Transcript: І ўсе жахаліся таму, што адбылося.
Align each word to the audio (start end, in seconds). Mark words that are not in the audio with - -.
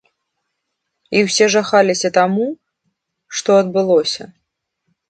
І 1.19 1.21
ўсе 1.27 1.45
жахаліся 1.57 2.09
таму, 2.17 2.47
што 3.39 3.49
адбылося. 3.67 4.23